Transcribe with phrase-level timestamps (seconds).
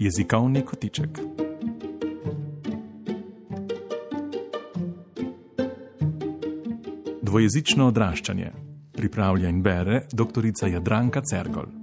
[0.00, 1.18] Jezikovni kotiček.
[7.22, 8.52] Dvojezično odraščanje.
[8.96, 10.48] Pripravlja in bere dr.
[10.72, 11.79] Jadranka Cergol.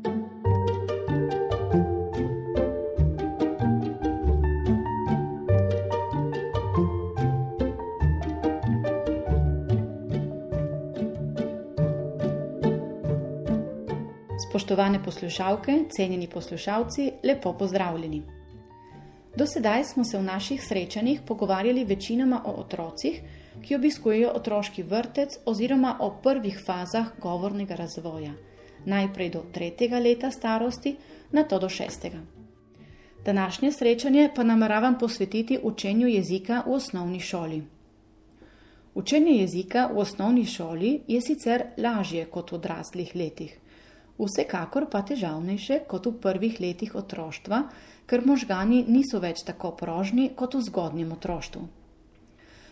[14.49, 18.21] Spoštovane poslušalke, cenjeni poslušalci, lepo pozdravljeni.
[19.35, 23.19] Do sedaj smo se v naših srečanjih pogovarjali večinoma o otrocih,
[23.61, 28.31] ki obiskujejo otroški vrtec oziroma o prvih fazah govornega razvoja,
[28.85, 30.95] najprej do tretjega leta starosti,
[31.31, 32.23] nato do šestega.
[33.25, 37.63] Današnje srečanje pa nameravam posvetiti učenju jezika v osnovni šoli.
[38.95, 43.59] Učenje jezika v osnovni šoli je sicer lažje kot v odraslih letih
[44.25, 47.63] vsekakor pa težavnejše kot v prvih letih otroštva,
[48.07, 51.67] ker možgani niso več tako prožni kot v zgodnjem otroštvu.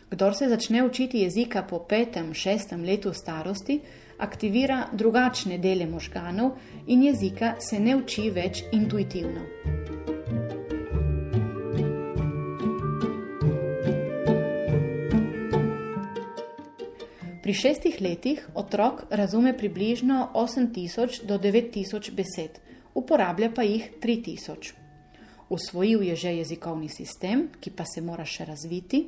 [0.09, 3.79] Kdor se začne učiti jezika po petem, šestem letu starosti,
[4.17, 6.55] aktivira drugačne dele možganov
[6.87, 9.84] in jezika se ne uči več intuitivno.
[17.45, 22.57] Pri šestih letih otrok razume približno 8000 do 9000 besed,
[22.93, 24.73] uporablja pa jih 3000.
[25.49, 29.03] Usvojil je že jezikovni sistem, ki pa se mora še razviti,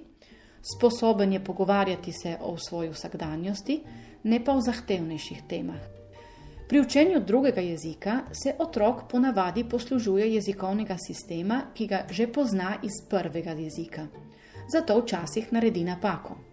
[0.61, 3.79] sposoben je pogovarjati se o svoji vsakdanjosti,
[4.23, 5.81] ne pa o zahtevnejših temah.
[6.69, 13.01] Pri učenju drugega jezika se otrok ponavadi poslužuje jezikovnega sistema, ki ga že pozna iz
[13.09, 14.05] prvega jezika.
[14.69, 16.46] Zato včasih naredi napako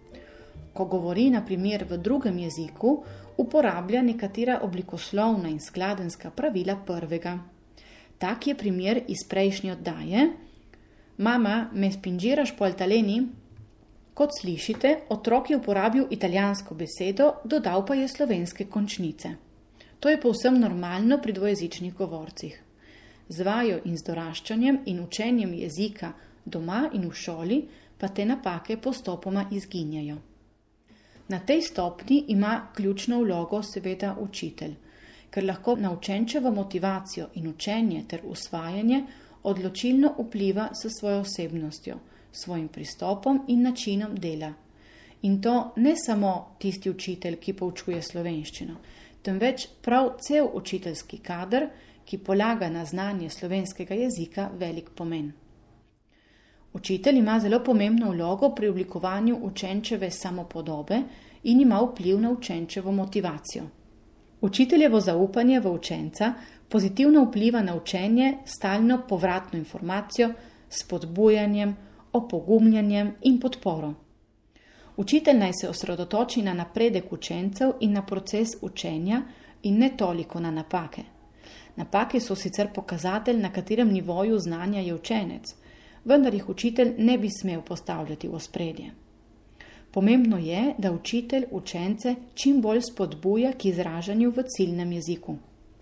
[0.74, 3.04] ko govori na primer v drugem jeziku,
[3.36, 7.38] uporablja nekatera oblikoslovna in skladenska pravila prvega.
[8.18, 10.28] Tak je primer iz prejšnje oddaje:
[11.16, 13.22] Mama, me spinžiraš po altaleni?
[14.14, 19.34] Kot slišite, otrok je uporabil italijansko besedo, dodal pa je slovenske končnice.
[20.00, 22.62] To je povsem normalno pri dvojezičnih govorcih.
[23.28, 26.12] Z vajo in z doraščanjem in učenjem jezika
[26.44, 27.58] doma in v šoli
[27.98, 30.16] pa te napake postopoma izginjajo.
[31.28, 34.74] Na tej stopni ima ključno vlogo seveda učitelj,
[35.30, 39.04] ker lahko na učenčevo motivacijo in učenje ter usvajanje
[39.42, 41.96] odločilno vpliva s svojo osebnostjo,
[42.32, 44.52] svojim pristopom in načinom dela.
[45.22, 48.74] In to ne samo tisti učitelj, ki poučuje slovenščino,
[49.22, 51.68] temveč prav cel učiteljski kader,
[52.04, 55.32] ki polaga na znanje slovenskega jezika velik pomen.
[56.74, 61.02] Učitelj ima zelo pomembno vlogo pri oblikovanju učenčeve samopodobe
[61.42, 63.64] in ima vpliv na učenčevo motivacijo.
[64.40, 66.32] Učiteljevo zaupanje v učenca
[66.68, 70.32] pozitivno vpliva na učenje stalno povratno informacijo,
[70.68, 71.76] spodbujanjem,
[72.12, 73.94] opogumljanjem in podporo.
[74.96, 79.22] Učitelj naj se osredotoči na napredek učencev in na proces učenja
[79.62, 81.02] in ne toliko na napake.
[81.76, 85.54] Napake so sicer pokazatelj, na katerem nivoju znanja je učenec
[86.04, 88.90] vendar jih učitelj ne bi smel postavljati v spredje.
[89.90, 95.36] Pomembno je, da učitelj učence čim bolj spodbuja k izražanju v ciljnem jeziku.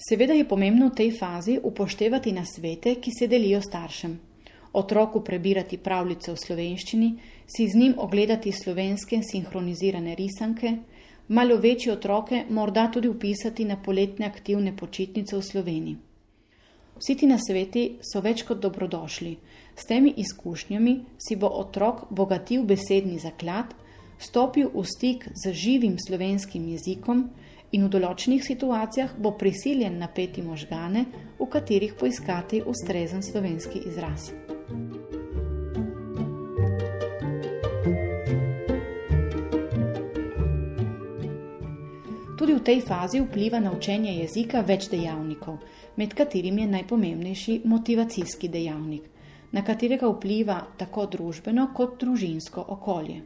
[0.09, 4.19] Seveda je pomembno v tej fazi upoštevati nasvete, ki se delijo staršem.
[4.73, 7.11] Otroku prebirati pravljice v slovenščini,
[7.47, 10.77] si z njim ogledati slovenske sinhronizirane risanke,
[11.29, 15.97] malo večje otroke morda tudi upisati na poletne aktivne počitnice v Sloveniji.
[16.99, 19.37] Vsi ti nasveti so več kot dobrodošli.
[19.77, 23.75] S temi izkušnjami si bo otrok bogatil besedni zaklad,
[24.19, 27.31] stopil v stik z živim slovenskim jezikom
[27.73, 31.07] in v določenih situacijah bo prisiljen napeti možgane,
[31.41, 34.31] v katerih poiskati ustrezen slovenski izraz.
[42.43, 45.61] Tudi v tej fazi vpliva na učenje jezika več dejavnikov
[45.97, 49.12] med katerimi je najpomembnejši motivacijski dejavnik,
[49.53, 53.21] na katerega vpliva tako družbeno kot družinsko okolje.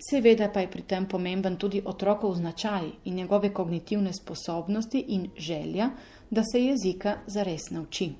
[0.00, 5.90] Seveda pa je pri tem pomemben tudi otrokov značaj in njegove kognitivne sposobnosti in želja,
[6.30, 8.10] da se jezika zares nauči.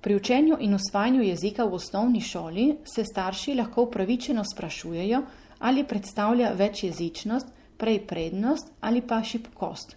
[0.00, 5.22] Pri učenju in usvajanju jezika v osnovni šoli se starši lahko upravičeno sprašujejo,
[5.58, 7.46] ali predstavlja večjezičnost
[7.78, 9.96] prej prednost ali pa šibkost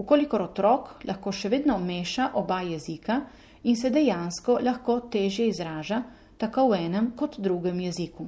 [0.00, 3.20] ukolikor otrok lahko še vedno meša oba jezika
[3.62, 6.02] in se dejansko lahko teže izraža
[6.38, 8.26] tako v enem kot drugem jeziku.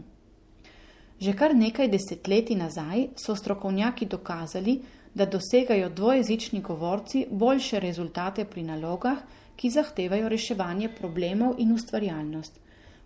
[1.21, 4.81] Že kar nekaj desetletij nazaj so strokovnjaki dokazali,
[5.15, 9.19] da dosegajo dvojezični govorci boljše rezultate pri nalogah,
[9.57, 12.59] ki zahtevajo reševanje problemov in ustvarjalnost.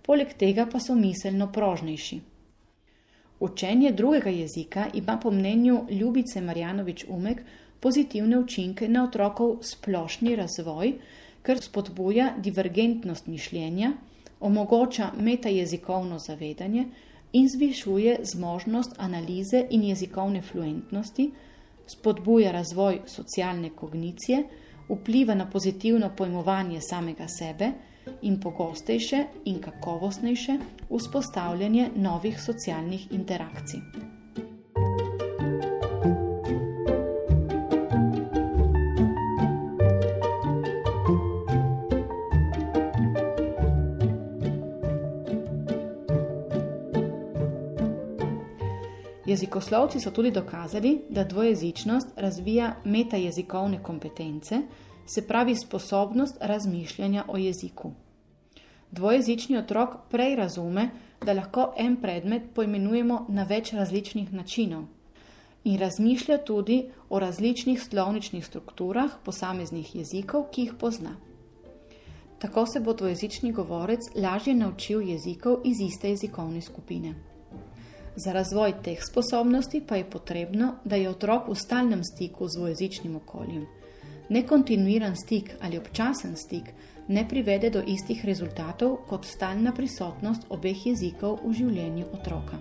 [0.02, 2.20] Poleg tega pa so miselno prožnejši.
[3.40, 7.42] Učenje drugega jezika ima po mnenju Ljubice Marjanovič Umek
[7.80, 10.94] pozitivne učinke na otrokov splošni razvoj,
[11.46, 13.92] ker spodbuja divergentnost mišljenja,
[14.40, 16.86] omogoča metajezikovno zavedanje
[17.32, 21.30] in zvišuje zmožnost analize in jezikovne fluentnosti,
[21.86, 24.42] spodbuja razvoj socialne kognicije,
[24.88, 27.70] vpliva na pozitivno pojmovanje samega sebe
[28.22, 30.58] in pogostejše in kakovostnejše
[30.90, 34.15] vzpostavljanje novih socialnih interakcij.
[49.26, 54.60] Jezikoslovci so tudi dokazali, da dvojezičnost razvija metajezikovne kompetence,
[55.06, 57.92] se pravi sposobnost razmišljanja o jeziku.
[58.90, 60.90] Dvojezični otrok prej razume,
[61.24, 64.84] da lahko en predmet poimenujemo na več različnih načinov
[65.64, 71.16] in razmišlja tudi o različnih slovničnih strukturah posameznih jezikov, ki jih pozna.
[72.38, 77.14] Tako se bo dvojezični govorec lažje naučil jezikov iz iste jezikovne skupine.
[78.16, 83.16] Za razvoj teh sposobnosti pa je potrebno, da je otrok v stalnem stiku z dvojezičnim
[83.16, 83.66] okoljem.
[84.28, 86.72] Nekontinuiran stik ali občasen stik
[87.08, 92.58] ne privede do istih rezultatov kot stalna prisotnost obeh jezikov v življenju otroka.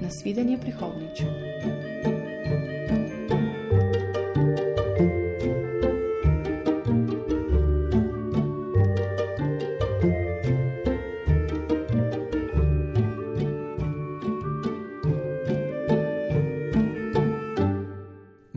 [0.00, 2.13] Nasvidenje prihodnič.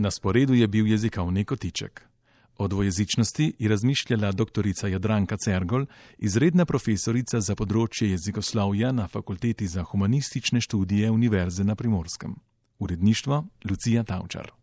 [0.08, 2.02] Na sporedu je bil jezikovni kotiček.
[2.58, 4.68] O dvojezičnosti je razmišljala dr.
[4.84, 5.86] Jadranka Cergol,
[6.18, 12.38] izredna profesorica za področje jezikoslovja na Fakulteti za humanistične študije Univerze na Primorskem.
[12.80, 14.57] Uredništvo Lucija Tavčar.